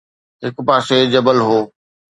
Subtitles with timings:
[0.45, 1.59] هڪ پاسي جبل هو